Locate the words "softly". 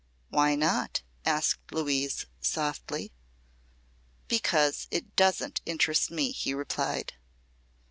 2.39-3.11